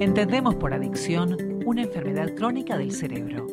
Entendemos 0.00 0.54
por 0.54 0.72
adicción 0.72 1.36
una 1.66 1.82
enfermedad 1.82 2.32
crónica 2.36 2.78
del 2.78 2.92
cerebro. 2.92 3.48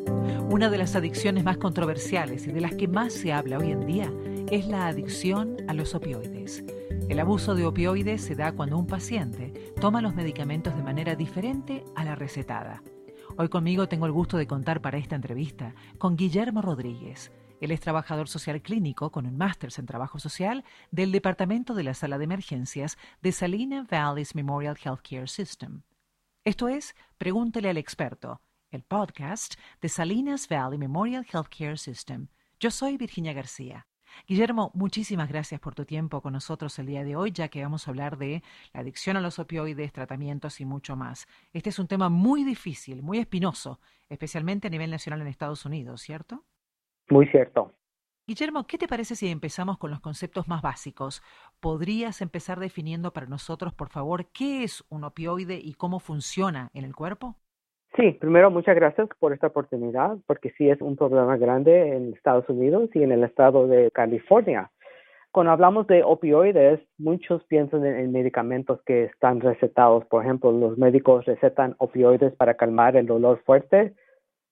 Una 0.52 0.70
de 0.70 0.78
las 0.78 0.96
adicciones 0.96 1.44
más 1.44 1.58
controversiales 1.58 2.46
y 2.46 2.52
de 2.52 2.62
las 2.62 2.76
que 2.76 2.88
más 2.88 3.14
se 3.14 3.34
habla 3.34 3.58
hoy 3.58 3.72
en 3.72 3.88
día 3.88 4.14
es 4.52 4.68
la 4.68 4.86
adicción 4.86 5.58
a 5.68 5.74
los 5.74 5.96
opioides. 5.96 6.64
El 7.10 7.20
abuso 7.20 7.56
de 7.56 7.66
opioides 7.66 8.22
se 8.22 8.36
da 8.36 8.52
cuando 8.52 8.78
un 8.78 8.86
paciente 8.86 9.74
toma 9.82 10.04
los 10.04 10.14
medicamentos 10.14 10.76
de 10.76 10.84
manera 10.84 11.16
diferente 11.16 11.84
a 11.96 12.04
la 12.04 12.14
recetada. 12.14 12.84
Hoy 13.38 13.50
conmigo 13.50 13.88
tengo 13.88 14.06
el 14.06 14.12
gusto 14.12 14.38
de 14.38 14.46
contar 14.46 14.82
para 14.82 15.00
esta 15.00 15.16
entrevista 15.16 15.74
con 15.98 16.16
Guillermo 16.16 16.62
Rodríguez. 16.62 17.32
Él 17.60 17.72
es 17.72 17.80
trabajador 17.80 18.28
social 18.28 18.62
clínico 18.62 19.12
con 19.12 19.26
un 19.26 19.36
máster 19.36 19.72
en 19.80 19.88
trabajo 19.88 20.20
social 20.20 20.64
del 20.92 21.12
Departamento 21.12 21.74
de 21.74 21.86
la 21.86 21.96
Sala 21.96 22.20
de 22.20 22.26
Emergencias 22.26 23.00
de 23.24 23.32
Salina 23.32 23.88
Valleys 23.92 24.36
Memorial 24.36 24.78
Healthcare 24.78 25.28
System. 25.28 25.82
Esto 26.46 26.68
es 26.68 26.96
Pregúntele 27.18 27.72
al 27.72 27.78
experto, 27.78 28.40
el 28.70 28.84
podcast 28.84 29.56
de 29.82 29.90
Salinas 29.90 30.48
Valley 30.48 30.78
Memorial 30.78 31.26
Healthcare 31.26 31.76
System. 31.76 32.28
Yo 32.60 32.70
soy 32.70 32.98
Virginia 32.98 33.34
García. 33.34 33.88
Guillermo, 34.28 34.70
muchísimas 34.76 35.28
gracias 35.28 35.60
por 35.60 35.74
tu 35.74 35.86
tiempo 35.86 36.22
con 36.22 36.34
nosotros 36.34 36.78
el 36.78 36.86
día 36.86 37.04
de 37.04 37.16
hoy, 37.16 37.32
ya 37.32 37.48
que 37.48 37.64
vamos 37.64 37.88
a 37.88 37.90
hablar 37.90 38.20
de 38.20 38.44
la 38.74 38.82
adicción 38.82 39.18
a 39.18 39.22
los 39.22 39.40
opioides, 39.40 39.92
tratamientos 39.92 40.62
y 40.62 40.66
mucho 40.66 40.96
más. 40.96 41.26
Este 41.52 41.70
es 41.70 41.80
un 41.80 41.88
tema 41.88 42.10
muy 42.10 42.44
difícil, 42.44 43.02
muy 43.02 43.18
espinoso, 43.18 43.80
especialmente 44.08 44.68
a 44.68 44.70
nivel 44.70 44.92
nacional 44.92 45.22
en 45.22 45.28
Estados 45.28 45.66
Unidos, 45.66 46.02
¿cierto? 46.02 46.44
Muy 47.10 47.26
cierto. 47.26 47.74
Guillermo, 48.28 48.66
¿qué 48.66 48.80
te 48.80 48.88
parece 48.88 49.14
si 49.14 49.28
empezamos 49.28 49.78
con 49.78 49.92
los 49.92 50.00
conceptos 50.00 50.48
más 50.48 50.64
básicos? 50.64 51.22
¿Podrías 51.60 52.24
empezar 52.24 52.60
definiendo 52.60 53.14
para 53.14 53.28
nosotros, 53.28 53.72
por 53.72 53.90
favor, 53.90 54.26
qué 54.34 54.64
es 54.64 54.84
un 54.90 55.04
opioide 55.04 55.60
y 55.62 55.76
cómo 55.76 56.00
funciona 56.00 56.72
en 56.74 56.86
el 56.86 56.96
cuerpo? 56.96 57.36
Sí, 57.96 58.14
primero 58.20 58.50
muchas 58.50 58.76
gracias 58.76 59.10
por 59.20 59.32
esta 59.32 59.46
oportunidad, 59.46 60.18
porque 60.26 60.50
sí 60.58 60.68
es 60.68 60.82
un 60.82 60.96
problema 60.96 61.38
grande 61.38 61.96
en 61.96 62.16
Estados 62.16 62.50
Unidos 62.50 62.90
y 62.96 63.04
en 63.04 63.12
el 63.12 63.24
estado 63.24 63.68
de 63.68 63.92
California. 63.92 64.72
Cuando 65.32 65.52
hablamos 65.52 65.86
de 65.86 66.04
opioides, 66.04 66.80
muchos 66.98 67.44
piensan 67.44 67.86
en, 67.86 68.12
medicamentos 68.12 68.82
que 68.88 69.04
están 69.04 69.40
recetados. 69.40 70.04
Por 70.06 70.24
ejemplo, 70.24 70.52
los 70.52 70.80
médicos 70.80 71.26
recetan 71.26 71.76
opioides 71.78 72.34
para 72.34 72.56
calmar 72.56 72.98
el 72.98 73.06
dolor 73.06 73.44
fuerte 73.46 73.94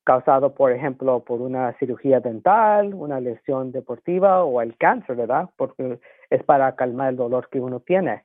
causado, 0.03 0.53
por 0.53 0.71
ejemplo, 0.71 1.21
por 1.21 1.41
una 1.41 1.73
cirugía 1.79 2.19
dental, 2.19 2.93
una 2.93 3.19
lesión 3.19 3.71
deportiva 3.71 4.43
o 4.43 4.61
el 4.61 4.77
cáncer, 4.77 5.15
¿verdad? 5.15 5.49
Porque 5.55 5.99
es 6.29 6.43
para 6.43 6.75
calmar 6.75 7.09
el 7.09 7.17
dolor 7.17 7.47
que 7.49 7.59
uno 7.59 7.79
tiene. 7.79 8.23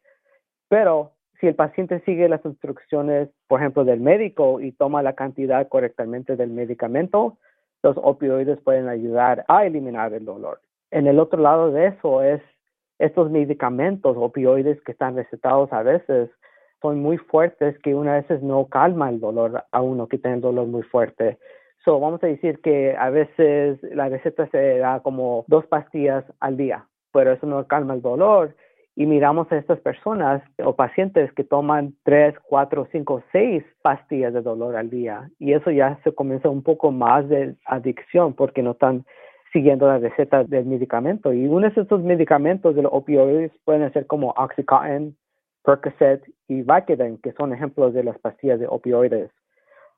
Pero 0.68 1.12
si 1.40 1.46
el 1.46 1.54
paciente 1.54 2.00
sigue 2.00 2.28
las 2.28 2.44
instrucciones, 2.44 3.28
por 3.46 3.60
ejemplo, 3.60 3.84
del 3.84 4.00
médico 4.00 4.60
y 4.60 4.72
toma 4.72 5.02
la 5.02 5.14
cantidad 5.14 5.68
correctamente 5.68 6.36
del 6.36 6.50
medicamento, 6.50 7.38
los 7.82 7.96
opioides 7.96 8.60
pueden 8.60 8.88
ayudar 8.88 9.44
a 9.46 9.64
eliminar 9.64 10.12
el 10.12 10.24
dolor. 10.24 10.60
En 10.90 11.06
el 11.06 11.20
otro 11.20 11.40
lado 11.40 11.70
de 11.70 11.86
eso 11.86 12.22
es 12.22 12.42
estos 12.98 13.30
medicamentos 13.30 14.16
opioides 14.16 14.80
que 14.82 14.92
están 14.92 15.14
recetados 15.14 15.72
a 15.72 15.82
veces 15.82 16.30
son 16.82 17.00
muy 17.00 17.18
fuertes 17.18 17.78
que 17.80 17.94
una 17.94 18.14
veces 18.14 18.42
no 18.42 18.66
calma 18.66 19.08
el 19.08 19.20
dolor 19.20 19.64
a 19.70 19.80
uno 19.80 20.08
que 20.08 20.18
tiene 20.18 20.40
dolor 20.40 20.66
muy 20.66 20.82
fuerte 20.82 21.38
vamos 21.86 22.22
a 22.22 22.26
decir 22.26 22.60
que 22.60 22.94
a 22.96 23.10
veces 23.10 23.78
la 23.82 24.08
receta 24.08 24.46
se 24.50 24.78
da 24.78 25.00
como 25.00 25.44
dos 25.48 25.66
pastillas 25.66 26.24
al 26.40 26.56
día, 26.56 26.86
pero 27.12 27.32
eso 27.32 27.46
no 27.46 27.66
calma 27.66 27.94
el 27.94 28.02
dolor. 28.02 28.54
Y 28.94 29.06
miramos 29.06 29.50
a 29.52 29.56
estas 29.56 29.78
personas 29.78 30.42
o 30.58 30.74
pacientes 30.74 31.32
que 31.34 31.44
toman 31.44 31.94
tres, 32.02 32.34
cuatro, 32.42 32.88
cinco, 32.90 33.22
seis 33.30 33.62
pastillas 33.80 34.34
de 34.34 34.42
dolor 34.42 34.74
al 34.74 34.90
día. 34.90 35.30
Y 35.38 35.52
eso 35.52 35.70
ya 35.70 35.98
se 36.02 36.12
comienza 36.12 36.48
un 36.48 36.64
poco 36.64 36.90
más 36.90 37.28
de 37.28 37.54
adicción 37.64 38.34
porque 38.34 38.60
no 38.60 38.72
están 38.72 39.04
siguiendo 39.52 39.86
la 39.86 39.98
receta 39.98 40.42
del 40.42 40.66
medicamento. 40.66 41.32
Y 41.32 41.46
uno 41.46 41.70
de 41.70 41.80
estos 41.80 42.02
medicamentos 42.02 42.74
de 42.74 42.82
los 42.82 42.92
opioides 42.92 43.52
pueden 43.64 43.90
ser 43.92 44.06
como 44.06 44.34
Oxycontin, 44.36 45.16
Percocet 45.64 46.24
y 46.48 46.62
Vicodin, 46.62 47.18
que 47.18 47.32
son 47.32 47.52
ejemplos 47.52 47.94
de 47.94 48.02
las 48.02 48.18
pastillas 48.18 48.58
de 48.58 48.66
opioides. 48.66 49.30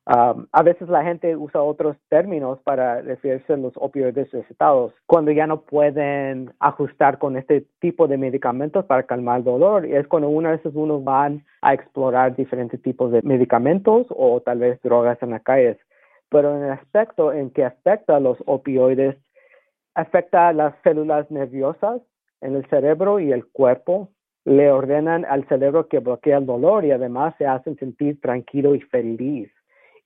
Um, 0.07 0.47
a 0.53 0.63
veces 0.63 0.89
la 0.89 1.05
gente 1.05 1.37
usa 1.37 1.63
otros 1.63 1.97
términos 2.09 2.59
para 2.65 3.03
referirse 3.03 3.53
a 3.53 3.57
los 3.59 3.75
opioides 3.77 4.31
recetados 4.33 4.95
cuando 5.07 5.31
ya 5.31 5.47
no 5.47 5.61
pueden 5.61 6.53
ajustar 6.59 7.19
con 7.19 7.37
este 7.37 7.67
tipo 7.81 8.09
de 8.09 8.17
medicamentos 8.17 8.87
para 8.87 9.03
calmar 9.03 9.39
el 9.39 9.45
dolor. 9.45 9.87
Y 9.87 9.95
es 9.95 10.09
cuando 10.09 10.29
una 10.29 10.53
veces 10.53 10.73
uno 10.75 11.05
va 11.05 11.31
a 11.61 11.75
explorar 11.75 12.35
diferentes 12.35 12.81
tipos 12.83 13.13
de 13.13 13.21
medicamentos 13.23 14.07
o 14.11 14.41
tal 14.41 14.59
vez 14.59 14.81
drogas 14.83 15.23
en 15.23 15.31
las 15.31 15.43
calles. 15.43 15.77
Pero 16.31 16.57
en 16.57 16.65
el 16.65 16.71
aspecto 16.71 17.33
en 17.33 17.51
que 17.51 17.65
afecta 17.65 18.17
a 18.17 18.21
los 18.21 18.39
opioides, 18.47 19.17
afecta 19.95 20.49
a 20.49 20.53
las 20.53 20.75
células 20.83 21.31
nerviosas 21.31 22.01
en 22.41 22.57
el 22.57 22.67
cerebro 22.69 23.21
y 23.21 23.33
el 23.33 23.47
cuerpo. 23.47 24.09
Le 24.47 24.73
ordenan 24.73 25.27
al 25.27 25.47
cerebro 25.49 25.89
que 25.89 25.99
bloquea 25.99 26.39
el 26.39 26.47
dolor 26.47 26.87
y 26.87 26.93
además 26.93 27.35
se 27.37 27.47
hacen 27.47 27.77
sentir 27.77 28.19
tranquilo 28.21 28.75
y 28.75 28.81
feliz 28.81 29.53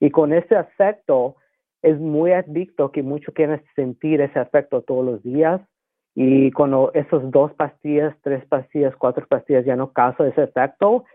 y 0.05 0.11
con 0.11 0.33
ese 0.33 0.55
afecto 0.55 1.35
es 1.81 1.99
muy 1.99 2.31
adicto 2.31 2.91
que 2.91 3.01
muchos 3.01 3.33
quieren 3.33 3.59
sentir 3.75 4.21
ese 4.21 4.37
afecto 4.37 4.83
todos 4.83 5.03
los 5.03 5.23
días. 5.23 5.59
Y 6.13 6.51
cuando 6.51 6.91
esos 6.93 7.31
dos 7.31 7.51
pastillas, 7.53 8.15
tres 8.21 8.45
pastillas, 8.45 8.95
cuatro 8.97 9.25
pastillas 9.27 9.65
ya 9.65 9.75
no 9.75 9.93
causan 9.93 10.27
ese 10.27 10.43
efecto, 10.43 11.05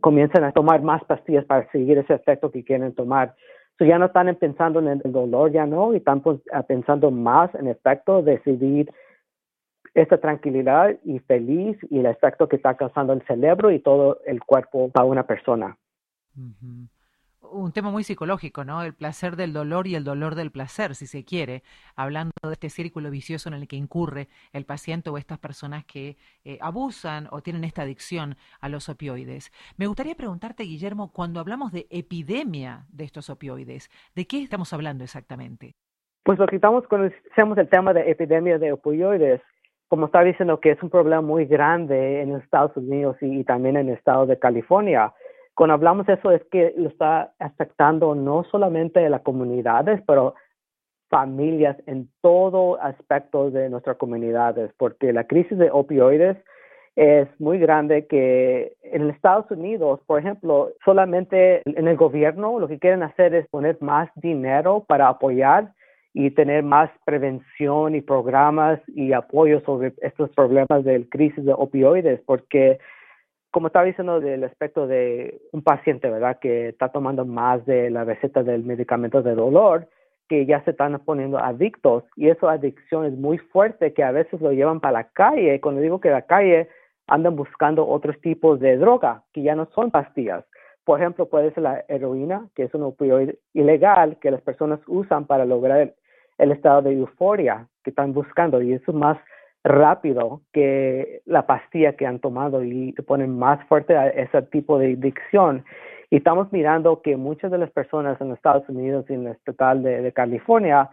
comienzan 0.00 0.42
a 0.42 0.50
tomar 0.50 0.82
más 0.82 1.04
pastillas 1.04 1.44
para 1.44 1.70
seguir 1.70 1.98
ese 1.98 2.14
efecto 2.14 2.50
que 2.50 2.64
quieren 2.64 2.92
tomar. 2.96 3.36
So 3.78 3.84
ya 3.84 3.96
no 3.96 4.06
están 4.06 4.34
pensando 4.34 4.80
en 4.80 4.88
el 4.88 5.12
dolor, 5.12 5.52
ya 5.52 5.64
no, 5.64 5.94
y 5.94 5.98
están 5.98 6.20
pues, 6.20 6.40
pensando 6.66 7.12
más 7.12 7.54
en 7.54 7.68
efecto 7.68 8.22
de 8.22 8.38
decidir 8.38 8.92
esta 9.94 10.18
tranquilidad 10.18 10.96
y 11.04 11.20
feliz 11.20 11.78
y 11.90 12.00
el 12.00 12.06
efecto 12.06 12.48
que 12.48 12.56
está 12.56 12.76
causando 12.76 13.12
el 13.12 13.22
cerebro 13.22 13.70
y 13.70 13.78
todo 13.78 14.18
el 14.26 14.42
cuerpo 14.42 14.90
para 14.90 15.06
una 15.06 15.28
persona 15.28 15.78
un 17.52 17.72
tema 17.72 17.90
muy 17.90 18.04
psicológico, 18.04 18.64
¿no? 18.64 18.82
El 18.82 18.94
placer 18.94 19.36
del 19.36 19.52
dolor 19.52 19.86
y 19.86 19.94
el 19.94 20.04
dolor 20.04 20.34
del 20.34 20.50
placer, 20.50 20.94
si 20.94 21.06
se 21.06 21.24
quiere, 21.24 21.62
hablando 21.96 22.32
de 22.42 22.52
este 22.52 22.70
círculo 22.70 23.10
vicioso 23.10 23.48
en 23.48 23.54
el 23.54 23.68
que 23.68 23.76
incurre 23.76 24.28
el 24.52 24.64
paciente 24.64 25.10
o 25.10 25.18
estas 25.18 25.38
personas 25.38 25.84
que 25.84 26.16
eh, 26.44 26.58
abusan 26.60 27.28
o 27.30 27.40
tienen 27.42 27.64
esta 27.64 27.82
adicción 27.82 28.36
a 28.60 28.68
los 28.68 28.88
opioides. 28.88 29.52
Me 29.76 29.86
gustaría 29.86 30.14
preguntarte, 30.14 30.64
Guillermo, 30.64 31.12
cuando 31.12 31.40
hablamos 31.40 31.72
de 31.72 31.86
epidemia 31.90 32.84
de 32.88 33.04
estos 33.04 33.30
opioides, 33.30 33.90
¿de 34.14 34.26
qué 34.26 34.42
estamos 34.42 34.72
hablando 34.72 35.04
exactamente? 35.04 35.74
Pues 36.24 36.38
lo 36.38 36.46
que 36.46 36.56
estamos 36.56 36.86
conocemos 36.86 37.58
el 37.58 37.68
tema 37.68 37.92
de 37.92 38.10
epidemia 38.10 38.58
de 38.58 38.72
opioides, 38.72 39.40
como 39.88 40.06
está 40.06 40.22
diciendo 40.22 40.60
que 40.60 40.70
es 40.70 40.82
un 40.82 40.88
problema 40.88 41.20
muy 41.20 41.44
grande 41.46 42.22
en 42.22 42.36
Estados 42.36 42.76
Unidos 42.76 43.16
y 43.20 43.44
también 43.44 43.76
en 43.76 43.88
el 43.88 43.96
estado 43.96 44.24
de 44.26 44.38
California 44.38 45.12
cuando 45.54 45.74
hablamos 45.74 46.06
de 46.06 46.14
eso 46.14 46.30
es 46.30 46.42
que 46.50 46.74
lo 46.76 46.88
está 46.88 47.32
afectando 47.38 48.14
no 48.14 48.44
solamente 48.44 49.04
a 49.04 49.10
las 49.10 49.22
comunidades, 49.22 50.02
pero 50.06 50.34
familias 51.10 51.76
en 51.86 52.08
todo 52.22 52.80
aspecto 52.80 53.50
de 53.50 53.68
nuestras 53.68 53.98
comunidades, 53.98 54.72
porque 54.78 55.12
la 55.12 55.26
crisis 55.26 55.58
de 55.58 55.70
opioides 55.70 56.38
es 56.96 57.28
muy 57.38 57.58
grande 57.58 58.06
que 58.06 58.74
en 58.82 59.10
Estados 59.10 59.50
Unidos, 59.50 60.00
por 60.06 60.18
ejemplo, 60.18 60.72
solamente 60.84 61.62
en 61.64 61.88
el 61.88 61.96
gobierno 61.96 62.58
lo 62.58 62.68
que 62.68 62.78
quieren 62.78 63.02
hacer 63.02 63.34
es 63.34 63.46
poner 63.48 63.76
más 63.80 64.10
dinero 64.16 64.84
para 64.86 65.08
apoyar 65.08 65.72
y 66.14 66.30
tener 66.30 66.62
más 66.62 66.90
prevención 67.04 67.94
y 67.94 68.02
programas 68.02 68.80
y 68.88 69.12
apoyo 69.12 69.60
sobre 69.60 69.94
estos 70.02 70.30
problemas 70.30 70.84
de 70.84 71.08
crisis 71.08 71.44
de 71.44 71.54
opioides, 71.54 72.20
porque 72.26 72.78
como 73.52 73.66
estaba 73.68 73.84
diciendo 73.84 74.18
del 74.18 74.42
aspecto 74.44 74.86
de 74.86 75.40
un 75.52 75.62
paciente, 75.62 76.08
¿verdad? 76.10 76.38
Que 76.40 76.70
está 76.70 76.88
tomando 76.88 77.26
más 77.26 77.64
de 77.66 77.90
la 77.90 78.02
receta 78.02 78.42
del 78.42 78.64
medicamento 78.64 79.22
de 79.22 79.34
dolor, 79.34 79.88
que 80.26 80.46
ya 80.46 80.64
se 80.64 80.70
están 80.70 80.98
poniendo 81.04 81.38
adictos 81.38 82.04
y 82.16 82.30
esa 82.30 82.50
adicción 82.50 83.04
es 83.04 83.12
muy 83.12 83.36
fuerte 83.36 83.92
que 83.92 84.02
a 84.02 84.10
veces 84.10 84.40
lo 84.40 84.52
llevan 84.52 84.80
para 84.80 85.00
la 85.00 85.04
calle. 85.04 85.60
Cuando 85.60 85.82
digo 85.82 86.00
que 86.00 86.08
la 86.08 86.22
calle 86.22 86.68
andan 87.06 87.36
buscando 87.36 87.86
otros 87.86 88.18
tipos 88.22 88.58
de 88.58 88.78
droga 88.78 89.22
que 89.34 89.42
ya 89.42 89.54
no 89.54 89.68
son 89.74 89.90
pastillas. 89.90 90.44
Por 90.84 90.98
ejemplo, 90.98 91.28
puede 91.28 91.52
ser 91.52 91.64
la 91.64 91.84
heroína, 91.88 92.48
que 92.54 92.62
es 92.62 92.74
un 92.74 92.84
opioide 92.84 93.38
ilegal 93.52 94.16
que 94.18 94.30
las 94.30 94.40
personas 94.40 94.80
usan 94.86 95.26
para 95.26 95.44
lograr 95.44 95.80
el, 95.80 95.94
el 96.38 96.52
estado 96.52 96.80
de 96.80 96.92
euforia 96.92 97.68
que 97.84 97.90
están 97.90 98.14
buscando 98.14 98.62
y 98.62 98.72
eso 98.72 98.92
es 98.92 98.96
más 98.96 99.18
rápido 99.64 100.42
que 100.52 101.22
la 101.24 101.46
pastilla 101.46 101.94
que 101.96 102.06
han 102.06 102.18
tomado 102.18 102.62
y 102.64 102.92
te 102.92 103.02
ponen 103.02 103.38
más 103.38 103.64
fuerte 103.68 103.96
a 103.96 104.08
ese 104.08 104.42
tipo 104.42 104.78
de 104.78 104.94
adicción. 104.94 105.64
Y 106.10 106.16
estamos 106.16 106.52
mirando 106.52 107.00
que 107.00 107.16
muchas 107.16 107.50
de 107.50 107.58
las 107.58 107.70
personas 107.70 108.20
en 108.20 108.32
Estados 108.32 108.68
Unidos 108.68 109.06
y 109.08 109.14
en 109.14 109.26
el 109.26 109.32
estatal 109.32 109.82
de, 109.82 110.12
California 110.12 110.90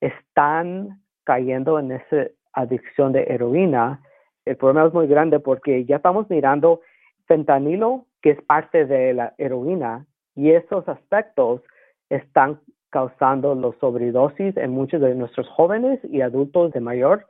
están 0.00 1.00
cayendo 1.24 1.78
en 1.78 1.92
esa 1.92 2.28
adicción 2.52 3.12
de 3.12 3.22
heroína. 3.28 4.02
El 4.44 4.56
problema 4.56 4.88
es 4.88 4.94
muy 4.94 5.06
grande 5.06 5.40
porque 5.40 5.84
ya 5.84 5.96
estamos 5.96 6.28
mirando 6.28 6.80
fentanilo, 7.26 8.06
que 8.20 8.30
es 8.30 8.42
parte 8.42 8.84
de 8.84 9.14
la 9.14 9.34
heroína, 9.38 10.06
Y 10.34 10.50
esos 10.50 10.88
aspectos 10.88 11.62
están 12.10 12.60
causando 12.90 13.54
los 13.54 13.76
sobredosis 13.76 14.56
en 14.56 14.70
muchos 14.70 15.00
de 15.00 15.14
nuestros 15.14 15.48
jóvenes 15.48 16.00
y 16.04 16.20
adultos 16.20 16.72
de 16.72 16.80
mayor 16.80 17.26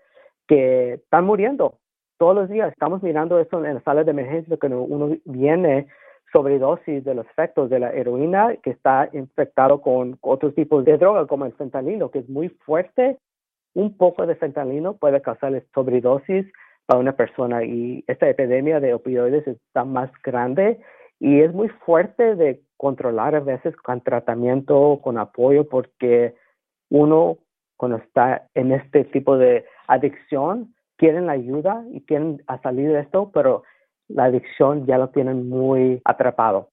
que 0.49 0.95
están 0.95 1.25
muriendo 1.25 1.79
todos 2.19 2.35
los 2.35 2.49
días. 2.49 2.73
Estamos 2.73 3.03
mirando 3.03 3.39
eso 3.39 3.65
en 3.65 3.75
la 3.75 3.83
sala 3.83 4.03
de 4.03 4.11
emergencia 4.11 4.57
cuando 4.57 4.83
uno 4.83 5.17
viene 5.25 5.87
sobredosis 6.33 7.05
de 7.05 7.15
los 7.15 7.27
efectos 7.27 7.71
de 7.71 7.79
la 7.79 7.93
heroína 7.93 8.57
que 8.63 8.71
está 8.71 9.09
infectado 9.13 9.81
con 9.81 10.19
otros 10.21 10.55
tipos 10.55 10.85
de 10.85 10.99
droga 10.99 11.27
como 11.27 11.47
el 11.47 11.53
fentanilo, 11.53 12.11
que 12.11 12.21
es 12.21 12.29
muy 12.29 12.49
fuerte. 12.49 13.19
Un 13.75 13.97
poco 13.97 14.27
de 14.27 14.35
fentanilo 14.35 14.97
puede 14.97 15.23
causar 15.23 15.63
sobredosis 15.73 16.47
para 16.87 17.01
una 17.01 17.13
persona 17.13 17.65
y 17.65 18.03
esta 18.07 18.29
epidemia 18.29 18.81
de 18.81 18.95
opioides 18.95 19.47
está 19.47 19.85
más 19.85 20.11
grande 20.25 20.81
y 21.21 21.41
es 21.41 21.53
muy 21.53 21.69
fuerte 21.69 22.35
de 22.35 22.63
controlar 22.77 23.35
a 23.35 23.41
veces 23.41 23.77
con 23.77 24.01
tratamiento, 24.01 25.01
con 25.03 25.19
apoyo, 25.19 25.69
porque 25.69 26.35
uno 26.91 27.39
cuando 27.77 27.99
está 27.99 28.49
en 28.55 28.73
este 28.73 29.05
tipo 29.05 29.37
de 29.37 29.65
adicción, 29.89 30.75
quieren 30.97 31.27
la 31.27 31.33
ayuda 31.33 31.85
y 31.93 32.03
quieren 32.03 32.45
salir 32.63 32.91
de 32.91 33.01
esto, 33.01 33.33
pero 33.33 33.65
la 34.07 34.25
adicción 34.25 34.87
ya 34.87 34.99
lo 34.99 35.11
tienen 35.11 35.49
muy 35.49 36.01
atrapado. 36.05 36.71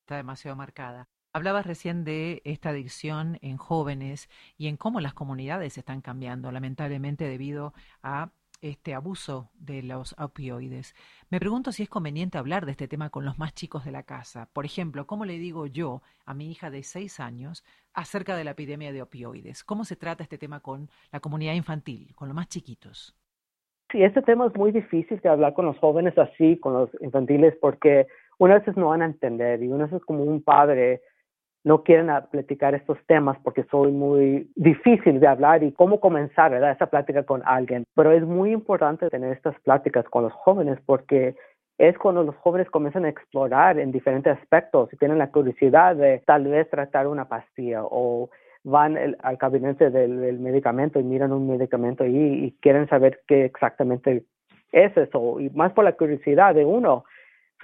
Está 0.00 0.16
demasiado 0.16 0.56
marcada. 0.56 1.08
Hablabas 1.32 1.66
recién 1.66 2.04
de 2.04 2.42
esta 2.44 2.70
adicción 2.70 3.38
en 3.42 3.56
jóvenes 3.56 4.28
y 4.56 4.68
en 4.68 4.76
cómo 4.76 5.00
las 5.00 5.14
comunidades 5.14 5.78
están 5.78 6.00
cambiando, 6.00 6.52
lamentablemente 6.52 7.24
debido 7.24 7.74
a 8.02 8.30
este 8.64 8.94
abuso 8.94 9.50
de 9.58 9.82
los 9.82 10.18
opioides. 10.18 10.94
Me 11.28 11.38
pregunto 11.38 11.70
si 11.70 11.82
es 11.82 11.88
conveniente 11.90 12.38
hablar 12.38 12.64
de 12.64 12.72
este 12.72 12.88
tema 12.88 13.10
con 13.10 13.26
los 13.26 13.38
más 13.38 13.54
chicos 13.54 13.84
de 13.84 13.92
la 13.92 14.04
casa. 14.04 14.48
Por 14.54 14.64
ejemplo, 14.64 15.06
¿cómo 15.06 15.26
le 15.26 15.38
digo 15.38 15.66
yo 15.66 16.00
a 16.24 16.32
mi 16.32 16.50
hija 16.50 16.70
de 16.70 16.82
seis 16.82 17.20
años 17.20 17.62
acerca 17.92 18.36
de 18.36 18.44
la 18.44 18.52
epidemia 18.52 18.90
de 18.90 19.02
opioides? 19.02 19.64
¿Cómo 19.64 19.84
se 19.84 19.96
trata 19.96 20.22
este 20.22 20.38
tema 20.38 20.60
con 20.60 20.88
la 21.12 21.20
comunidad 21.20 21.52
infantil, 21.52 22.14
con 22.14 22.28
los 22.28 22.34
más 22.34 22.48
chiquitos? 22.48 23.14
Sí, 23.92 24.02
este 24.02 24.22
tema 24.22 24.46
es 24.46 24.56
muy 24.56 24.72
difícil 24.72 25.20
de 25.20 25.28
hablar 25.28 25.52
con 25.52 25.66
los 25.66 25.78
jóvenes 25.78 26.16
así, 26.16 26.58
con 26.58 26.72
los 26.72 26.90
infantiles, 27.02 27.54
porque 27.60 28.06
unas 28.38 28.60
veces 28.60 28.78
no 28.78 28.88
van 28.88 29.02
a 29.02 29.06
entender 29.06 29.62
y 29.62 29.68
unas 29.68 29.90
veces 29.90 30.06
como 30.06 30.24
un 30.24 30.42
padre 30.42 31.02
no 31.64 31.82
quieren 31.82 32.10
platicar 32.30 32.74
estos 32.74 32.98
temas 33.06 33.38
porque 33.42 33.64
son 33.64 33.98
muy 33.98 34.50
difícil 34.54 35.18
de 35.18 35.26
hablar 35.26 35.62
y 35.62 35.72
cómo 35.72 35.98
comenzar 35.98 36.50
¿verdad? 36.50 36.72
esa 36.72 36.86
plática 36.86 37.22
con 37.22 37.42
alguien. 37.46 37.84
Pero 37.94 38.12
es 38.12 38.22
muy 38.22 38.52
importante 38.52 39.08
tener 39.08 39.32
estas 39.32 39.58
pláticas 39.60 40.04
con 40.04 40.24
los 40.24 40.32
jóvenes 40.32 40.78
porque 40.84 41.34
es 41.78 41.96
cuando 41.98 42.22
los 42.22 42.36
jóvenes 42.36 42.70
comienzan 42.70 43.06
a 43.06 43.08
explorar 43.08 43.78
en 43.78 43.90
diferentes 43.90 44.38
aspectos 44.38 44.92
y 44.92 44.96
tienen 44.96 45.18
la 45.18 45.30
curiosidad 45.30 45.96
de 45.96 46.22
tal 46.26 46.44
vez 46.44 46.68
tratar 46.70 47.06
una 47.06 47.26
pastilla 47.28 47.80
o 47.82 48.28
van 48.62 48.96
al 48.96 49.36
gabinete 49.36 49.90
del, 49.90 50.38
medicamento 50.38 51.00
y 51.00 51.02
miran 51.02 51.32
un 51.32 51.48
medicamento 51.48 52.04
y 52.06 52.56
quieren 52.60 52.88
saber 52.88 53.20
qué 53.26 53.44
exactamente 53.44 54.24
es 54.72 54.96
eso 54.96 55.40
y 55.40 55.50
más 55.50 55.72
por 55.72 55.84
la 55.84 55.92
curiosidad 55.92 56.54
de 56.54 56.64
uno 56.64 57.04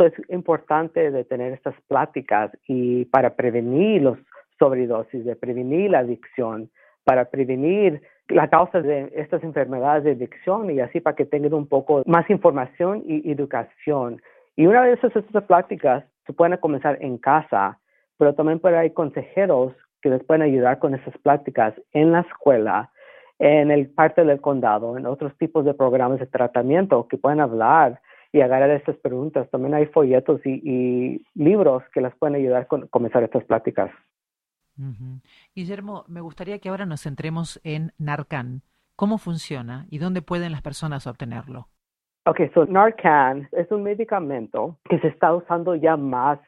es 0.07 0.13
importante 0.29 1.11
de 1.11 1.25
tener 1.25 1.53
estas 1.53 1.75
pláticas 1.89 2.51
y 2.67 3.05
para 3.07 3.35
prevenir 3.35 4.03
los 4.03 4.19
sobredosis, 4.59 5.25
de 5.25 5.37
prevenir 5.37 5.91
la 5.91 6.01
adicción, 6.01 6.71
para 7.05 7.25
prevenir 7.27 8.03
la 8.29 8.49
causa 8.49 8.81
de 8.81 9.13
estas 9.17 9.43
enfermedades 9.43 10.05
de 10.05 10.13
adicción 10.13 10.71
y 10.71 10.81
así 10.81 11.01
para 11.01 11.17
que 11.17 11.27
tengan 11.27 11.55
un 11.55 11.67
poco 11.67 12.03
más 12.07 12.29
información 12.31 13.03
y 13.07 13.31
educación. 13.31 14.23
Y 14.57 14.67
una 14.67 14.83
vez 14.83 15.03
estas 15.03 15.45
pláticas 15.45 16.05
se 16.27 16.33
pueden 16.33 16.57
comenzar 16.59 16.99
en 17.01 17.19
casa, 17.19 17.79
pero 18.19 18.35
también 18.35 18.61
puede 18.61 18.77
hay 18.77 18.91
consejeros 18.91 19.75
que 20.03 20.11
les 20.11 20.23
pueden 20.25 20.43
ayudar 20.43 20.79
con 20.79 20.95
esas 20.95 21.17
pláticas 21.19 21.75
en 21.93 22.13
la 22.13 22.21
escuela, 22.21 22.91
en 23.39 23.71
el 23.71 23.89
parte 23.91 24.25
del 24.25 24.41
condado, 24.41 24.97
en 24.99 25.07
otros 25.07 25.37
tipos 25.39 25.65
de 25.65 25.75
programas 25.75 26.21
de 26.21 26.27
tratamiento 26.27 27.09
que 27.09 27.17
pueden 27.17 27.41
hablar 27.41 28.01
y 28.33 28.41
agarrar 28.41 28.71
estas 28.71 28.97
preguntas. 28.97 29.49
También 29.51 29.75
hay 29.75 29.87
folletos 29.87 30.41
y, 30.45 31.25
libros 31.35 31.83
que 31.93 32.01
las 32.01 32.15
pueden 32.17 32.37
ayudar 32.37 32.63
a 32.63 32.89
comenzar 32.89 33.23
estas 33.23 33.45
pláticas. 33.45 33.91
Guillermo, 35.55 36.05
me 36.09 36.21
gustaría 36.21 36.59
que 36.59 36.69
ahora 36.69 36.87
nos 36.87 37.03
centremos 37.03 37.61
en 37.65 37.93
Narcan. 37.99 38.63
¿Cómo 38.97 39.19
funciona 39.19 39.87
y 39.91 39.99
dónde 39.99 40.23
pueden 40.23 40.53
las 40.53 40.63
personas 40.63 41.07
obtenerlo? 41.07 41.69
Ok, 42.27 42.41
so 42.55 42.67
Narcan 42.67 43.49
es 43.53 43.71
un 43.71 43.83
medicamento 43.83 44.79
que 44.89 44.99
se 45.01 45.09
está 45.09 45.35
usando 45.35 45.75
ya 45.75 45.97
más 45.97 46.39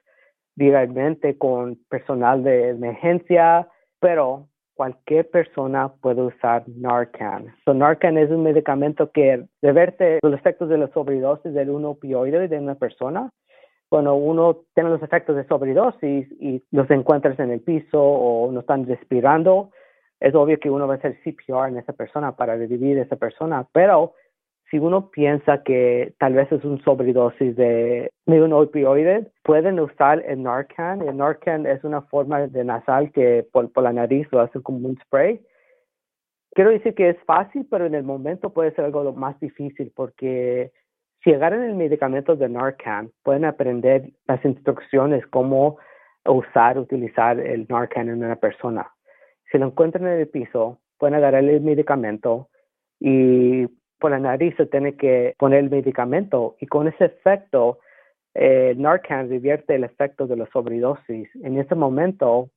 directamente 0.55 1.39
con 1.39 1.79
personal 1.89 2.45
de 2.45 2.71
emergencia, 2.71 3.69
pero 4.01 4.49
cualquier 4.83 5.31
persona 5.31 5.93
puede 6.01 6.23
usar 6.23 6.65
Narcan. 6.67 7.55
So, 7.65 7.73
Narcan 7.73 8.19
es 8.19 8.31
un 8.31 8.43
medicamento 8.43 9.13
que 9.13 9.47
reverte 9.63 10.19
los 10.23 10.35
efectos 10.35 10.69
de 10.69 10.77
la 10.77 10.89
sobredosis 10.89 11.55
de 11.55 11.71
un 11.71 11.85
opioide 11.85 12.49
de 12.49 12.59
una 12.59 12.75
persona. 12.75 13.31
Cuando 13.89 14.17
uno 14.17 14.63
tiene 14.75 14.91
los 14.91 15.01
efectos 15.01 15.37
de 15.37 15.47
sobredosis 15.47 16.27
y 16.41 16.65
los 16.73 16.91
encuentras 16.91 17.39
en 17.39 17.53
el 17.53 17.61
piso 17.61 18.03
o 18.03 18.51
no 18.51 18.59
están 18.59 18.85
respirando, 18.85 19.71
es 20.19 20.35
obvio 20.35 20.59
que 20.59 20.69
uno 20.69 20.89
va 20.89 20.95
a 20.95 20.97
hacer 20.97 21.17
CPR 21.23 21.69
en 21.69 21.77
esa 21.77 21.93
persona 21.93 22.35
para 22.35 22.57
revivir 22.57 22.99
a 22.99 23.03
esa 23.03 23.15
persona, 23.15 23.65
pero 23.73 24.15
si 24.73 24.79
uno 24.79 25.11
piensa 25.11 25.63
que 25.63 26.15
tal 26.19 26.33
vez 26.33 26.51
es 26.51 26.65
un 26.65 26.83
sobredosis 26.83 27.55
de, 27.57 28.11
un 28.25 28.53
opioide, 28.55 29.31
pueden 29.45 29.79
usar 29.79 30.25
el 30.27 30.43
Narcan. 30.43 31.03
El 31.03 31.19
Narcan 31.19 31.67
es 31.67 31.85
una 31.85 32.01
forma 32.01 32.47
de 32.47 32.65
nasal 32.65 33.13
que 33.13 33.47
por, 33.53 33.71
la 33.83 33.93
nariz 33.93 34.27
lo 34.33 34.41
hacen 34.41 34.63
como 34.63 34.89
un 34.89 34.99
spray. 35.05 35.43
Quiero 36.55 36.71
decir 36.71 36.95
que 36.95 37.11
es 37.11 37.19
fácil, 37.27 37.67
pero 37.71 37.85
en 37.85 37.95
el 37.95 38.03
momento 38.03 38.55
puede 38.55 38.75
ser 38.75 38.87
algo 38.87 39.13
más 39.13 39.39
difícil 39.41 39.93
porque 39.95 40.73
si 41.23 41.35
agarran 41.35 41.65
el 41.65 41.75
medicamento 41.75 42.35
de 42.35 42.49
Narcan, 42.49 43.11
pueden 43.23 43.45
aprender 43.45 44.09
las 44.27 44.43
instrucciones 44.43 45.27
cómo 45.27 45.77
usar, 46.25 46.79
utilizar 46.79 47.39
el 47.39 47.67
Narcan 47.69 48.09
en 48.09 48.25
una 48.25 48.37
persona. 48.37 48.91
Si 49.51 49.59
lo 49.59 49.67
encuentran 49.67 50.07
en 50.07 50.21
el 50.21 50.29
piso, 50.29 50.81
pueden 50.97 51.17
agarrar 51.17 51.45
el 51.45 51.61
medicamento 51.61 52.49
y 52.99 53.67
por 54.03 54.11
la 54.11 54.19
nariz 54.19 54.53
se 54.57 54.67
tiene 54.67 54.97
que 54.97 55.37
poner 55.39 55.61
el 55.61 55.71
medicamento 55.71 56.57
y 56.61 56.67
con 56.67 56.89
ese 56.89 57.05
efecto 57.05 57.79
eh, 58.35 58.75
Narcan 58.77 59.29
revierte 59.29 59.77
el 59.77 59.85
efecto 59.85 60.27
de 60.27 60.37
la 60.37 60.47
sobredosis. 60.53 61.29
En 61.45 61.57
ese 61.57 61.77
momento, 61.77 62.51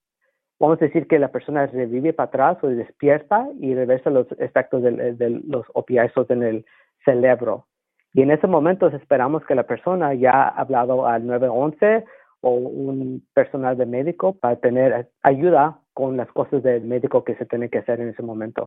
vamos 0.59 0.81
a 0.81 0.85
decir 0.85 1.07
que 1.07 1.19
la 1.19 1.31
persona 1.31 1.67
revive 1.67 2.13
para 2.13 2.29
atrás 2.29 2.57
o 2.63 2.67
despierta 2.67 3.47
y 3.59 3.75
reversa 3.75 4.09
los 4.09 4.25
efectos 4.39 4.81
de, 4.81 5.43
los 5.45 5.67
opiáceos 5.75 6.27
en 6.31 6.41
el 6.41 6.65
cerebro. 7.05 7.67
Y 8.13 8.23
en 8.23 8.31
ese 8.31 8.47
momento 8.47 8.87
esperamos 8.87 9.45
que 9.45 9.53
la 9.53 9.67
persona 9.67 10.15
ya 10.15 10.31
ha 10.31 10.61
hablado 10.61 11.05
al 11.05 11.27
911 11.27 12.05
o 12.41 12.55
un 12.55 13.23
personal 13.35 13.77
de 13.77 13.85
médico 13.85 14.33
para 14.33 14.55
tener 14.55 15.09
ayuda 15.21 15.79
con 15.93 16.17
las 16.17 16.29
cosas 16.29 16.63
del 16.63 16.85
médico 16.85 17.23
que 17.23 17.35
se 17.35 17.45
tiene 17.45 17.69
que 17.69 17.79
hacer 17.79 18.01
en 18.01 18.09
ese 18.09 18.23
momento. 18.23 18.65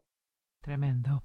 Tremendo. 0.63 1.23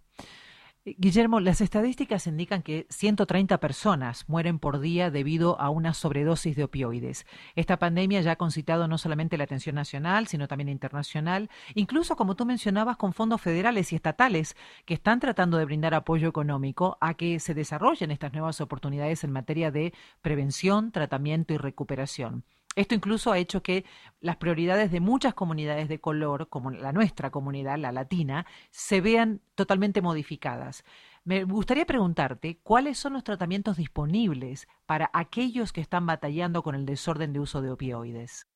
Guillermo, 0.86 1.40
las 1.40 1.62
estadísticas 1.62 2.28
indican 2.28 2.62
que 2.62 2.88
130 2.90 3.58
personas 3.62 4.28
mueren 4.28 4.60
por 4.60 4.82
día 4.82 5.12
debido 5.12 5.58
a 5.62 5.70
una 5.70 5.94
sobredosis 5.94 6.58
de 6.58 6.66
opioides. 6.66 7.26
Esta 7.56 7.80
pandemia 7.80 8.20
ya 8.20 8.34
ha 8.34 8.36
concitado 8.36 8.90
no 8.90 8.98
solamente 8.98 9.38
la 9.38 9.46
atención 9.46 9.76
nacional, 9.76 10.28
sino 10.28 10.50
también 10.50 10.68
internacional, 10.68 11.50
incluso, 11.74 12.18
como 12.18 12.36
tú 12.36 12.46
mencionabas, 12.46 12.98
con 12.98 13.14
fondos 13.14 13.40
federales 13.40 13.94
y 13.94 13.96
estatales 13.96 14.58
que 14.84 14.96
están 14.96 15.22
tratando 15.22 15.58
de 15.58 15.64
brindar 15.64 15.94
apoyo 15.94 16.28
económico 16.28 16.98
a 17.00 17.14
que 17.14 17.40
se 17.40 17.54
desarrollen 17.54 18.12
estas 18.12 18.34
nuevas 18.34 18.60
oportunidades 18.60 19.24
en 19.24 19.32
materia 19.32 19.72
de 19.72 19.94
prevención, 20.22 20.92
tratamiento 20.92 21.54
y 21.54 21.58
recuperación. 21.60 22.44
Esto 22.76 22.96
incluso 22.96 23.32
ha 23.32 23.38
hecho 23.38 23.62
que 23.62 23.84
las 24.20 24.38
prioridades 24.38 24.92
de 24.92 25.00
muchas 25.00 25.34
comunidades 25.34 25.90
de 25.90 26.00
color, 26.00 26.50
como 26.50 26.72
la 26.72 26.92
nuestra 26.92 27.30
comunidad, 27.30 27.78
la 27.78 27.92
latina, 27.92 28.46
se 28.72 29.02
vean 29.02 29.42
totalmente 29.56 30.02
modificadas. 30.02 30.84
Me 31.26 31.44
gustaría 31.44 31.86
preguntarte 31.86 32.58
cuáles 32.64 32.98
son 32.98 33.14
los 33.14 33.24
tratamientos 33.24 33.78
disponibles 33.78 34.68
para 34.86 35.10
aquellos 35.14 35.72
que 35.72 35.82
están 35.82 36.06
batallando 36.06 36.64
con 36.64 36.76
el 36.76 36.86
desorden 36.86 37.32
de 37.32 37.40
uso 37.40 37.62
de 37.62 37.72
opioides. 37.72 38.48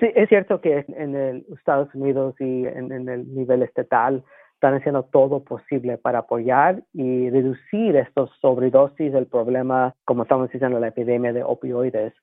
Sí, 0.00 0.06
es 0.14 0.28
cierto 0.28 0.60
que 0.60 0.84
en 0.88 1.14
el 1.14 1.46
Estados 1.56 1.94
Unidos 1.94 2.34
y 2.40 2.66
en, 2.66 2.92
en 2.92 3.08
el 3.08 3.32
nivel 3.34 3.62
estatal 3.62 4.24
están 4.54 4.74
haciendo 4.74 5.04
todo 5.04 5.44
posible 5.44 5.98
para 5.98 6.20
apoyar 6.20 6.82
y 6.92 7.28
reducir 7.28 7.96
estos 7.96 8.30
sobredosis 8.40 9.12
del 9.12 9.26
problema, 9.26 9.94
como 10.04 10.22
estamos 10.22 10.50
diciendo, 10.50 10.80
la 10.80 10.88
epidemia 10.88 11.32
de 11.34 11.44
opioides 11.44 12.14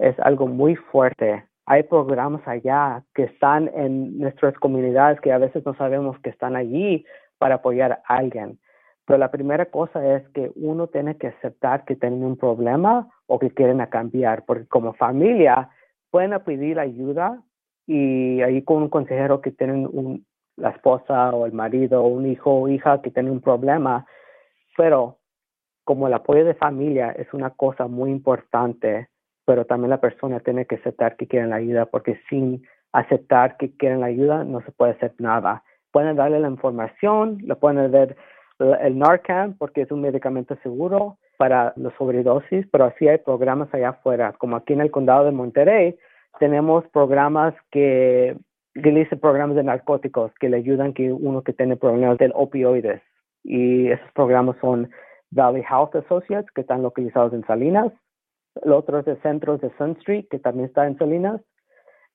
es 0.00 0.18
algo 0.20 0.46
muy 0.46 0.76
fuerte. 0.76 1.44
Hay 1.66 1.84
programas 1.84 2.40
allá 2.48 3.04
que 3.14 3.24
están 3.24 3.70
en 3.74 4.18
nuestras 4.18 4.54
comunidades 4.54 5.20
que 5.20 5.32
a 5.32 5.38
veces 5.38 5.64
no 5.64 5.74
sabemos 5.74 6.18
que 6.20 6.30
están 6.30 6.56
allí 6.56 7.04
para 7.38 7.56
apoyar 7.56 8.00
a 8.08 8.16
alguien. 8.16 8.58
Pero 9.06 9.18
la 9.18 9.30
primera 9.30 9.66
cosa 9.66 10.16
es 10.16 10.26
que 10.30 10.50
uno 10.56 10.86
tiene 10.86 11.16
que 11.16 11.28
aceptar 11.28 11.84
que 11.84 11.96
tienen 11.96 12.24
un 12.24 12.36
problema 12.36 13.08
o 13.26 13.38
que 13.38 13.50
quieren 13.50 13.84
cambiar, 13.86 14.44
porque 14.46 14.66
como 14.66 14.94
familia 14.94 15.68
pueden 16.10 16.38
pedir 16.44 16.78
ayuda 16.78 17.42
y 17.86 18.40
ahí 18.42 18.62
con 18.62 18.82
un 18.82 18.88
consejero 18.88 19.40
que 19.40 19.52
tienen 19.52 19.88
un, 19.92 20.24
la 20.56 20.70
esposa 20.70 21.30
o 21.30 21.46
el 21.46 21.52
marido 21.52 22.02
o 22.02 22.08
un 22.08 22.26
hijo 22.26 22.52
o 22.52 22.68
hija 22.68 23.02
que 23.02 23.10
tiene 23.10 23.30
un 23.30 23.40
problema, 23.40 24.06
pero 24.76 25.18
como 25.84 26.06
el 26.06 26.14
apoyo 26.14 26.44
de 26.44 26.54
familia 26.54 27.10
es 27.10 27.32
una 27.34 27.50
cosa 27.50 27.86
muy 27.86 28.10
importante, 28.10 29.08
pero 29.50 29.64
también 29.64 29.90
la 29.90 30.00
persona 30.00 30.38
tiene 30.38 30.64
que 30.64 30.76
aceptar 30.76 31.16
que 31.16 31.26
quieren 31.26 31.50
la 31.50 31.56
ayuda, 31.56 31.86
porque 31.86 32.20
sin 32.28 32.62
aceptar 32.92 33.56
que 33.56 33.76
quieren 33.76 33.98
la 33.98 34.06
ayuda 34.06 34.44
no 34.44 34.60
se 34.60 34.70
puede 34.70 34.92
hacer 34.92 35.12
nada. 35.18 35.64
Pueden 35.90 36.14
darle 36.14 36.38
la 36.38 36.48
información, 36.48 37.38
le 37.42 37.56
pueden 37.56 37.90
dar 37.90 38.14
el 38.80 38.96
Narcan 38.96 39.56
porque 39.58 39.80
es 39.80 39.90
un 39.90 40.02
medicamento 40.02 40.56
seguro 40.62 41.18
para 41.36 41.72
los 41.74 41.92
sobredosis, 41.94 42.64
pero 42.70 42.84
así 42.84 43.08
hay 43.08 43.18
programas 43.18 43.74
allá 43.74 43.88
afuera, 43.88 44.34
como 44.38 44.54
aquí 44.54 44.72
en 44.72 44.82
el 44.82 44.92
condado 44.92 45.24
de 45.24 45.32
Monterrey, 45.32 45.96
tenemos 46.38 46.86
programas 46.92 47.52
que, 47.72 48.36
dicen 48.76 49.18
programas 49.18 49.56
de 49.56 49.64
narcóticos 49.64 50.30
que 50.38 50.48
le 50.48 50.58
ayudan 50.58 50.92
que 50.92 51.12
uno 51.12 51.42
que 51.42 51.54
tiene 51.54 51.76
problemas 51.76 52.18
de 52.18 52.30
opioides. 52.36 53.02
Y 53.42 53.88
esos 53.88 54.12
programas 54.12 54.54
son 54.60 54.90
Valley 55.32 55.64
Health 55.68 55.96
Associates, 55.96 56.52
que 56.54 56.60
están 56.60 56.82
localizados 56.82 57.32
en 57.32 57.44
Salinas. 57.46 57.92
El 58.62 58.72
otro 58.72 58.98
es 58.98 59.06
el 59.06 59.20
Centros 59.22 59.60
de 59.60 59.70
Sun 59.76 59.92
Street, 60.00 60.26
que 60.30 60.38
también 60.38 60.66
está 60.66 60.86
en 60.86 60.98
Salinas. 60.98 61.40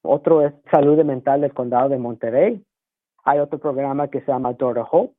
Otro 0.01 0.45
es 0.45 0.53
Salud 0.71 1.03
Mental 1.03 1.41
del 1.41 1.53
Condado 1.53 1.89
de 1.89 1.97
Monterrey. 1.97 2.63
Hay 3.23 3.39
otro 3.39 3.59
programa 3.59 4.09
que 4.09 4.21
se 4.21 4.27
llama 4.27 4.53
Door 4.53 4.75
to 4.75 4.87
Hope. 4.91 5.13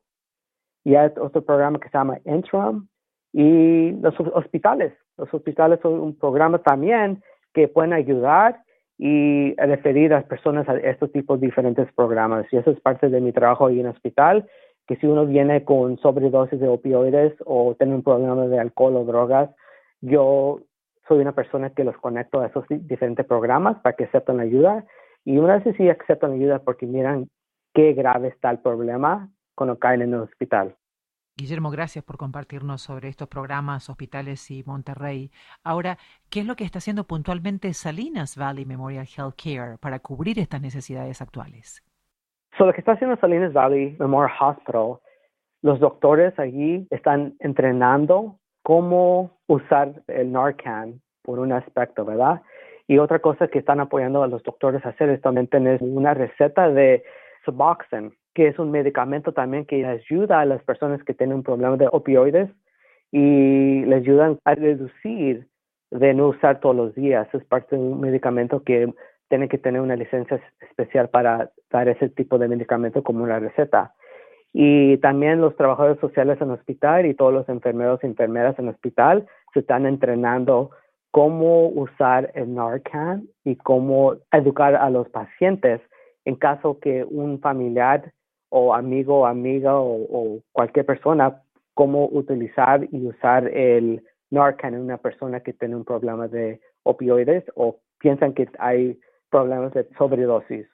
Y 0.85 0.95
hay 0.95 1.11
otro 1.21 1.43
programa 1.43 1.81
que 1.81 1.89
se 1.89 1.99
llama 1.99 2.19
Interim. 2.25 2.87
Y 3.33 3.93
los 4.01 4.15
hospitales. 4.35 4.95
Los 5.17 5.33
hospitales 5.33 5.81
son 5.83 6.01
un 6.01 6.17
programa 6.17 6.59
también 6.59 7.23
que 7.53 7.69
pueden 7.69 7.93
ayudar 7.93 8.63
y 8.99 9.55
referir 9.57 10.13
a 10.13 10.19
las 10.19 10.27
personas 10.27 10.69
a 10.69 10.77
estos 10.77 11.13
tipos 11.13 11.41
de 11.41 11.47
diferentes 11.47 11.91
programas. 11.93 12.47
Y 12.53 12.57
eso 12.57 12.71
es 12.71 12.81
parte 12.81 13.09
de 13.09 13.21
mi 13.21 13.33
trabajo 13.33 13.67
ahí 13.67 13.81
en 13.81 13.87
el 13.87 13.93
hospital, 13.93 14.49
que 14.87 14.97
si 14.97 15.07
uno 15.07 15.27
viene 15.27 15.65
con 15.65 15.99
sobredosis 15.99 16.61
de 16.61 16.69
opioides 16.69 17.35
o 17.45 17.75
tiene 17.75 17.95
un 17.95 18.03
problema 18.03 18.47
de 18.47 18.59
alcohol 18.59 18.97
o 18.97 19.05
drogas, 19.05 19.51
yo 20.01 20.61
soy 21.09 21.21
una 21.21 21.33
persona 21.33 21.71
que 21.71 21.85
los 21.85 21.97
conecto 21.99 22.41
a 22.41 22.47
esos 22.47 22.65
diferentes 22.69 23.27
programas 23.27 23.79
para 23.81 23.97
que 23.97 24.05
acepten 24.05 24.39
la 24.39 24.45
ayuda. 24.45 24.85
Y 25.25 25.39
una 25.39 25.59
vez 25.59 25.77
sí 25.77 25.89
aceptan 25.89 26.31
la 26.31 26.37
ayuda 26.37 26.59
porque 26.61 26.87
miran 26.87 27.29
qué 27.75 27.93
grave 27.93 28.29
está 28.29 28.51
el 28.51 28.59
problema 28.59 29.29
cuando 29.55 29.79
caen 29.79 30.03
en 30.03 30.15
el 30.15 30.21
hospital. 30.21 30.77
Guillermo, 31.39 31.71
gracias 31.71 32.03
por 32.03 32.17
compartirnos 32.17 32.81
sobre 32.81 33.09
estos 33.09 33.29
programas, 33.29 33.91
hospitales 33.91 34.51
y 34.51 34.65
Monterrey. 34.65 35.31
Ahora, 35.63 35.99
¿qué 36.31 36.41
es 36.41 36.47
lo 36.47 36.57
que 36.57 36.65
está 36.65 36.79
haciendo 36.79 37.05
puntualmente 37.05 37.75
Salinas 37.75 38.39
Valley 38.39 38.65
Memorial 38.65 39.07
Health 39.07 39.35
Care 39.37 39.77
para 39.79 39.99
cubrir 39.99 40.39
estas 40.39 40.63
necesidades 40.63 41.21
actuales? 41.21 41.83
lo 42.59 42.73
que 42.73 42.81
está 42.81 42.93
haciendo 42.93 43.19
Salinas 43.19 43.53
Valley 43.53 43.97
Memorial 43.99 44.35
Hospital, 44.41 44.97
los 45.61 45.79
doctores 45.79 46.39
allí 46.39 46.87
están 46.91 47.35
entrenando 47.41 48.39
cómo 48.67 49.31
usar 49.47 50.03
el 50.09 50.33
Narcan 50.33 51.01
por 51.23 51.39
un 51.39 51.53
aspecto, 51.53 52.05
¿verdad? 52.05 52.43
Y 52.89 52.99
otra 52.99 53.21
cosa 53.21 53.47
que 53.47 53.61
están 53.61 53.79
apoyando 53.79 54.25
a 54.25 54.27
los 54.27 54.43
doctores 54.43 54.85
a 54.85 54.89
hacer 54.89 55.09
es 55.09 55.21
también 55.21 55.47
tener 55.47 55.81
una 55.85 56.15
receta 56.15 56.69
de 56.69 57.05
Suboxone, 57.45 58.11
que 58.35 58.49
es 58.49 58.59
un 58.59 58.73
medicamento 58.73 59.31
también 59.31 59.67
que 59.67 59.87
ayuda 59.87 60.41
a 60.41 60.45
las 60.45 60.65
personas 60.65 61.01
que 61.05 61.15
tienen 61.15 61.37
un 61.37 61.43
problema 61.45 61.77
de 61.77 61.89
opioides 61.93 62.51
y 63.13 63.85
les 63.85 64.03
ayudan 64.03 64.41
a 64.45 64.57
reducir 64.57 65.47
de 65.93 66.15
no 66.15 66.31
usar 66.31 66.59
todos 66.59 66.75
los 66.75 66.93
días. 66.97 67.33
Es 67.35 67.45
parte 67.45 67.77
de 67.77 67.83
un 67.83 68.01
medicamento 68.01 68.65
que 68.65 68.93
tiene 69.29 69.49
que 69.49 69.59
tener 69.59 69.81
una 69.81 69.95
licencia 69.95 70.41
especial 70.69 71.09
para 71.09 71.53
dar 71.71 71.89
ese 71.89 72.09
tipo 72.09 72.37
de 72.37 72.49
medicamento 72.49 73.05
como 73.05 73.23
una 73.23 73.39
receta. 73.39 73.95
Y 74.59 74.97
también 75.03 75.43
los 75.43 75.55
trabajadores 75.55 76.01
sociales 76.01 76.41
en 76.41 76.51
hospital 76.51 77.05
y 77.05 77.13
todos 77.13 77.31
los 77.31 77.47
enfermeros 77.51 78.01
y 78.03 78.07
enfermeras 78.07 78.59
en 78.59 78.69
hospital 78.69 79.27
se 79.53 79.61
están 79.61 79.85
entrenando 79.85 80.71
cómo 81.11 81.69
usar 81.69 82.33
el 82.35 82.55
Narcan 82.55 83.29
y 83.45 83.57
cómo 83.57 84.17
educar 84.33 84.75
a 84.75 84.89
los 84.89 85.11
pacientes 85.11 85.83
en 86.25 86.37
caso 86.37 86.79
que 86.81 87.05
un 87.05 87.39
familiar 87.41 88.15
o 88.49 88.73
amigo 88.73 89.27
amiga 89.27 89.75
o, 89.79 90.41
cualquier 90.53 90.87
persona 90.87 91.43
cómo 91.75 92.07
utilizar 92.07 92.89
y 92.91 93.07
usar 93.07 93.49
el 93.49 94.03
Narcan 94.31 94.73
en 94.73 94.81
una 94.81 94.97
persona 94.97 95.41
que 95.41 95.53
tiene 95.53 95.77
un 95.77 95.85
problema 95.85 96.29
de 96.29 96.63
opioides 96.83 97.45
o 97.57 97.81
piensan 97.99 98.33
que 98.33 98.49
hay 98.59 98.99
problemas 99.29 99.75
de 99.75 99.87
sobredosis. 99.99 100.67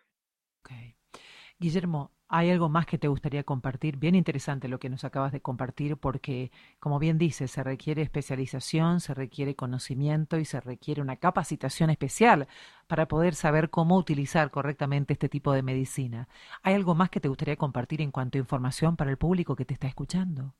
Guillermo, 1.58 2.12
¿Hay 2.34 2.50
algo 2.50 2.70
más 2.70 2.86
que 2.86 2.96
te 2.96 3.08
gustaría 3.08 3.42
compartir? 3.42 3.98
Bien 3.98 4.14
interesante 4.14 4.66
lo 4.66 4.78
que 4.78 4.88
nos 4.88 5.04
acabas 5.04 5.32
de 5.32 5.42
compartir 5.42 5.98
porque, 5.98 6.50
como 6.80 6.98
bien 6.98 7.18
dices, 7.18 7.50
se 7.50 7.62
requiere 7.62 8.00
especialización, 8.00 9.00
se 9.00 9.12
requiere 9.12 9.54
conocimiento 9.54 10.38
y 10.38 10.46
se 10.46 10.58
requiere 10.58 11.02
una 11.02 11.16
capacitación 11.16 11.90
especial 11.90 12.46
para 12.88 13.04
poder 13.04 13.34
saber 13.34 13.68
cómo 13.68 13.98
utilizar 13.98 14.50
correctamente 14.50 15.12
este 15.12 15.28
tipo 15.28 15.52
de 15.52 15.62
medicina. 15.62 16.26
¿Hay 16.62 16.72
algo 16.72 16.94
más 16.94 17.10
que 17.10 17.20
te 17.20 17.28
gustaría 17.28 17.56
compartir 17.56 18.00
en 18.00 18.10
cuanto 18.10 18.38
a 18.38 18.40
información 18.40 18.96
para 18.96 19.10
el 19.10 19.18
público 19.18 19.54
que 19.54 19.66
te 19.66 19.74
está 19.74 19.86
escuchando? 19.86 20.54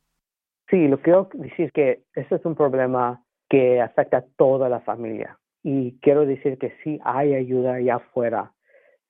Sí, 0.68 0.88
lo 0.88 0.98
que 0.98 1.04
quiero 1.04 1.30
decir 1.32 1.64
es 1.64 1.72
que 1.72 2.02
ese 2.14 2.34
es 2.34 2.44
un 2.44 2.54
problema 2.54 3.24
que 3.48 3.80
afecta 3.80 4.18
a 4.18 4.24
toda 4.36 4.68
la 4.68 4.80
familia 4.80 5.38
y 5.62 5.98
quiero 6.00 6.26
decir 6.26 6.58
que 6.58 6.74
sí 6.84 7.00
hay 7.02 7.34
ayuda 7.34 7.76
allá 7.76 7.94
afuera 7.94 8.52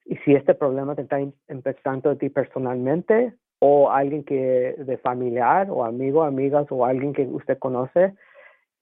y 0.04 0.16
si 0.16 0.35
este 0.35 0.54
problema 0.54 0.94
te 0.94 1.02
está 1.02 1.18
empezando 1.49 2.11
a 2.11 2.16
ti 2.16 2.28
personalmente 2.28 3.35
o 3.61 3.90
alguien 3.90 4.25
que 4.25 4.75
de 4.76 4.97
familiar 4.99 5.68
o 5.71 5.85
amigo, 5.85 6.25
amigas 6.25 6.66
o 6.71 6.85
alguien 6.85 7.12
que 7.12 7.23
usted 7.23 7.59
conoce, 7.59 8.14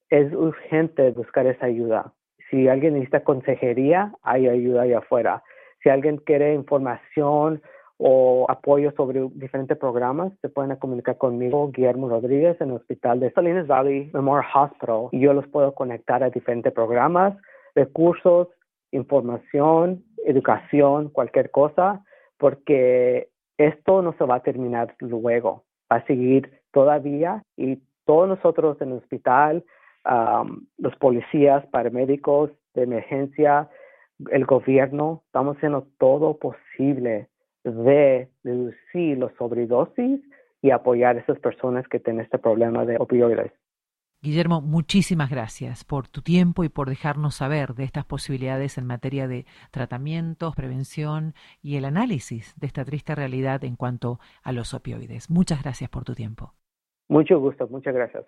es 0.08 0.32
urgente 0.32 1.10
buscar 1.10 1.46
esa 1.46 1.66
ayuda. 1.66 2.12
Si 2.50 2.66
alguien 2.68 2.94
necesita 2.94 3.22
consejería, 3.22 4.12
hay 4.22 4.48
ayuda 4.48 4.82
allá 4.82 4.98
afuera. 4.98 5.42
Si 5.82 5.88
alguien 5.88 6.16
quiere 6.18 6.54
información 6.54 7.62
o 7.98 8.46
apoyo 8.48 8.90
sobre 8.92 9.28
diferentes 9.34 9.76
programas, 9.76 10.32
se 10.40 10.48
pueden 10.48 10.74
comunicar 10.76 11.18
conmigo, 11.18 11.70
Guillermo 11.70 12.08
Rodríguez, 12.08 12.58
en 12.60 12.70
el 12.70 12.76
Hospital 12.76 13.20
de 13.20 13.30
Salinas 13.32 13.66
Valley 13.66 14.10
Memorial 14.14 14.50
Hospital, 14.54 15.08
y 15.12 15.20
yo 15.20 15.34
los 15.34 15.46
puedo 15.48 15.74
conectar 15.74 16.24
a 16.24 16.30
diferentes 16.30 16.72
programas, 16.72 17.36
recursos, 17.74 18.48
información 18.90 20.02
educación, 20.24 21.08
cualquier 21.08 21.50
cosa, 21.50 22.04
porque 22.38 23.28
esto 23.58 24.02
no 24.02 24.14
se 24.14 24.24
va 24.24 24.36
a 24.36 24.42
terminar 24.42 24.94
luego, 25.00 25.64
va 25.90 25.96
a 25.96 26.06
seguir 26.06 26.60
todavía 26.72 27.42
y 27.56 27.78
todos 28.04 28.28
nosotros 28.28 28.80
en 28.80 28.92
el 28.92 28.98
hospital, 28.98 29.64
los 30.78 30.96
policías, 30.96 31.66
paramédicos 31.66 32.50
de 32.74 32.82
emergencia, 32.84 33.68
el 34.30 34.46
gobierno, 34.46 35.22
estamos 35.26 35.56
haciendo 35.56 35.86
todo 35.98 36.38
posible 36.38 37.28
de 37.64 38.28
reducir 38.42 39.18
los 39.18 39.32
sobredosis 39.34 40.20
y 40.62 40.70
apoyar 40.70 41.16
a 41.16 41.20
esas 41.20 41.38
personas 41.38 41.86
que 41.88 42.00
tienen 42.00 42.24
este 42.24 42.38
problema 42.38 42.84
de 42.84 42.96
opioides. 42.98 43.52
Guillermo, 44.22 44.60
muchísimas 44.60 45.30
gracias 45.30 45.82
por 45.84 46.06
tu 46.06 46.20
tiempo 46.20 46.62
y 46.62 46.68
por 46.68 46.90
dejarnos 46.90 47.36
saber 47.36 47.74
de 47.74 47.84
estas 47.84 48.04
posibilidades 48.04 48.76
en 48.76 48.84
materia 48.84 49.26
de 49.26 49.46
tratamientos, 49.70 50.54
prevención 50.54 51.32
y 51.62 51.76
el 51.76 51.86
análisis 51.86 52.54
de 52.56 52.66
esta 52.66 52.84
triste 52.84 53.14
realidad 53.14 53.64
en 53.64 53.76
cuanto 53.76 54.20
a 54.42 54.52
los 54.52 54.74
opioides. 54.74 55.30
Muchas 55.30 55.62
gracias 55.62 55.88
por 55.88 56.04
tu 56.04 56.14
tiempo. 56.14 56.52
Mucho 57.08 57.40
gusto, 57.40 57.66
muchas 57.68 57.94
gracias. 57.94 58.26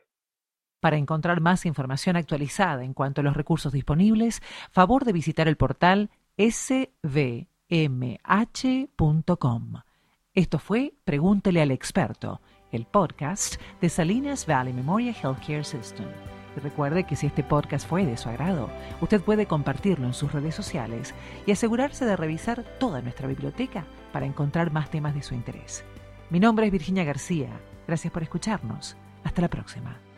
Para 0.80 0.96
encontrar 0.96 1.42
más 1.42 1.66
información 1.66 2.16
actualizada 2.16 2.84
en 2.84 2.94
cuanto 2.94 3.20
a 3.20 3.24
los 3.24 3.36
recursos 3.36 3.70
disponibles, 3.70 4.40
favor 4.70 5.04
de 5.04 5.12
visitar 5.12 5.46
el 5.46 5.58
portal 5.58 6.08
svmh.com. 6.38 7.46
Esto 10.32 10.58
fue 10.58 10.94
Pregúntele 11.04 11.60
al 11.60 11.70
experto 11.70 12.40
el 12.72 12.86
podcast 12.86 13.60
de 13.80 13.88
Salinas 13.88 14.46
Valley 14.46 14.72
Memorial 14.72 15.14
Healthcare 15.14 15.64
System. 15.64 16.06
Y 16.56 16.60
recuerde 16.60 17.04
que 17.04 17.16
si 17.16 17.26
este 17.26 17.44
podcast 17.44 17.86
fue 17.86 18.04
de 18.04 18.16
su 18.16 18.28
agrado, 18.28 18.68
usted 19.00 19.20
puede 19.20 19.46
compartirlo 19.46 20.06
en 20.06 20.14
sus 20.14 20.32
redes 20.32 20.54
sociales 20.54 21.14
y 21.46 21.52
asegurarse 21.52 22.04
de 22.04 22.16
revisar 22.16 22.64
toda 22.78 23.00
nuestra 23.00 23.28
biblioteca 23.28 23.86
para 24.12 24.26
encontrar 24.26 24.72
más 24.72 24.90
temas 24.90 25.14
de 25.14 25.22
su 25.22 25.34
interés. 25.34 25.84
Mi 26.30 26.40
nombre 26.40 26.66
es 26.66 26.72
Virginia 26.72 27.04
García. 27.04 27.50
Gracias 27.86 28.12
por 28.12 28.22
escucharnos. 28.22 28.96
Hasta 29.24 29.42
la 29.42 29.48
próxima. 29.48 30.11